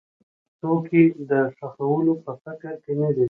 څوک 0.59 0.83
یې 0.95 1.03
د 1.29 1.31
ښخولو 1.57 2.13
په 2.23 2.31
فکر 2.43 2.73
کې 2.83 2.93
نه 2.99 3.09
دي. 3.15 3.19